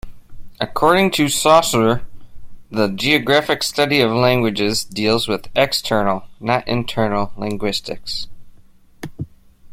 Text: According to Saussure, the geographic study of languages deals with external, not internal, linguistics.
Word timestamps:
According 0.59 1.11
to 1.11 1.29
Saussure, 1.29 2.01
the 2.71 2.87
geographic 2.87 3.61
study 3.61 4.01
of 4.01 4.09
languages 4.11 4.83
deals 4.83 5.27
with 5.27 5.47
external, 5.55 6.23
not 6.39 6.67
internal, 6.67 7.31
linguistics. 7.37 8.25